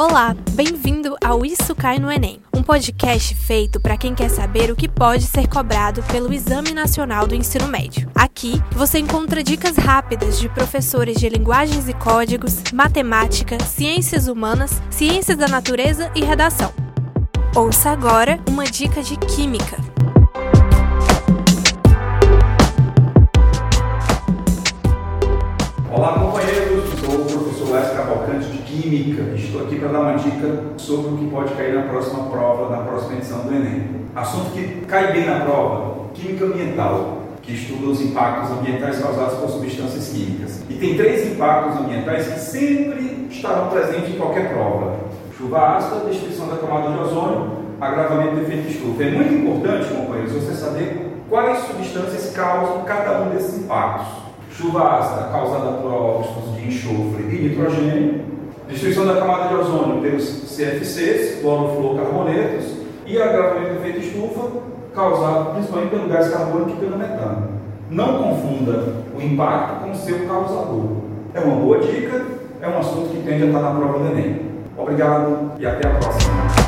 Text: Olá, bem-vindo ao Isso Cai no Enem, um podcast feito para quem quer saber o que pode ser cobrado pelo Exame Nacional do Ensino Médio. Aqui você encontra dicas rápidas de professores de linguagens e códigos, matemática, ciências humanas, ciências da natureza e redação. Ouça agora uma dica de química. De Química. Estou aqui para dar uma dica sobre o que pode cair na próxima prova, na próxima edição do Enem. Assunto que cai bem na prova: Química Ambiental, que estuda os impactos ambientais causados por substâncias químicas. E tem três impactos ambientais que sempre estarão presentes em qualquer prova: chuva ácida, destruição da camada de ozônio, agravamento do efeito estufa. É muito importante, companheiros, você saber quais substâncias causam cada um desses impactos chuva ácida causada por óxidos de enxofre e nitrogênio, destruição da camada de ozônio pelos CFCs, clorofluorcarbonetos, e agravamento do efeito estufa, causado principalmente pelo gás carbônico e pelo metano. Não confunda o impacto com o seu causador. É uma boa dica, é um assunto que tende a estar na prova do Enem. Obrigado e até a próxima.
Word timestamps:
Olá, 0.00 0.32
bem-vindo 0.52 1.16
ao 1.24 1.44
Isso 1.44 1.74
Cai 1.74 1.98
no 1.98 2.08
Enem, 2.08 2.40
um 2.54 2.62
podcast 2.62 3.34
feito 3.34 3.80
para 3.80 3.96
quem 3.96 4.14
quer 4.14 4.28
saber 4.28 4.70
o 4.70 4.76
que 4.76 4.88
pode 4.88 5.24
ser 5.24 5.48
cobrado 5.48 6.04
pelo 6.04 6.32
Exame 6.32 6.70
Nacional 6.70 7.26
do 7.26 7.34
Ensino 7.34 7.66
Médio. 7.66 8.08
Aqui 8.14 8.62
você 8.70 9.00
encontra 9.00 9.42
dicas 9.42 9.76
rápidas 9.76 10.38
de 10.38 10.48
professores 10.50 11.18
de 11.18 11.28
linguagens 11.28 11.88
e 11.88 11.92
códigos, 11.92 12.62
matemática, 12.72 13.58
ciências 13.64 14.28
humanas, 14.28 14.80
ciências 14.88 15.36
da 15.36 15.48
natureza 15.48 16.12
e 16.14 16.22
redação. 16.22 16.72
Ouça 17.56 17.90
agora 17.90 18.38
uma 18.48 18.66
dica 18.66 19.02
de 19.02 19.16
química. 19.16 19.87
De 28.46 28.58
Química. 28.58 29.22
Estou 29.34 29.62
aqui 29.62 29.76
para 29.76 29.88
dar 29.88 30.00
uma 30.00 30.14
dica 30.14 30.62
sobre 30.76 31.14
o 31.14 31.16
que 31.18 31.26
pode 31.26 31.54
cair 31.54 31.74
na 31.74 31.82
próxima 31.82 32.24
prova, 32.24 32.76
na 32.76 32.82
próxima 32.82 33.14
edição 33.14 33.40
do 33.40 33.54
Enem. 33.54 34.06
Assunto 34.14 34.52
que 34.52 34.82
cai 34.86 35.12
bem 35.12 35.26
na 35.26 35.40
prova: 35.40 36.10
Química 36.14 36.44
Ambiental, 36.44 37.22
que 37.42 37.52
estuda 37.52 37.88
os 37.88 38.00
impactos 38.00 38.50
ambientais 38.56 39.00
causados 39.00 39.38
por 39.38 39.50
substâncias 39.50 40.08
químicas. 40.08 40.62
E 40.70 40.74
tem 40.74 40.96
três 40.96 41.32
impactos 41.32 41.80
ambientais 41.80 42.28
que 42.28 42.38
sempre 42.38 43.26
estarão 43.28 43.68
presentes 43.68 44.10
em 44.10 44.18
qualquer 44.18 44.52
prova: 44.52 44.96
chuva 45.36 45.76
ácida, 45.76 46.08
destruição 46.08 46.48
da 46.48 46.56
camada 46.56 46.92
de 46.92 46.98
ozônio, 46.98 47.50
agravamento 47.80 48.36
do 48.36 48.42
efeito 48.42 48.68
estufa. 48.68 49.02
É 49.02 49.10
muito 49.10 49.34
importante, 49.34 49.92
companheiros, 49.92 50.32
você 50.32 50.54
saber 50.54 51.22
quais 51.28 51.58
substâncias 51.66 52.32
causam 52.32 52.84
cada 52.84 53.22
um 53.22 53.30
desses 53.30 53.58
impactos 53.64 54.27
chuva 54.58 54.98
ácida 54.98 55.28
causada 55.28 55.78
por 55.78 55.92
óxidos 55.92 56.56
de 56.56 56.66
enxofre 56.66 57.22
e 57.30 57.48
nitrogênio, 57.48 58.20
destruição 58.68 59.06
da 59.06 59.14
camada 59.14 59.48
de 59.48 59.54
ozônio 59.54 60.02
pelos 60.02 60.24
CFCs, 60.24 61.40
clorofluorcarbonetos, 61.40 62.78
e 63.06 63.22
agravamento 63.22 63.74
do 63.74 63.80
efeito 63.80 64.00
estufa, 64.00 64.50
causado 64.94 65.52
principalmente 65.54 65.90
pelo 65.90 66.08
gás 66.08 66.28
carbônico 66.28 66.70
e 66.72 66.76
pelo 66.76 66.98
metano. 66.98 67.48
Não 67.88 68.22
confunda 68.22 68.96
o 69.16 69.22
impacto 69.22 69.84
com 69.84 69.92
o 69.92 69.94
seu 69.94 70.26
causador. 70.26 70.96
É 71.32 71.40
uma 71.40 71.56
boa 71.56 71.78
dica, 71.78 72.26
é 72.60 72.68
um 72.68 72.78
assunto 72.78 73.10
que 73.10 73.22
tende 73.22 73.44
a 73.44 73.46
estar 73.46 73.60
na 73.60 73.70
prova 73.70 74.00
do 74.00 74.06
Enem. 74.08 74.40
Obrigado 74.76 75.52
e 75.58 75.66
até 75.66 75.88
a 75.88 75.92
próxima. 75.92 76.67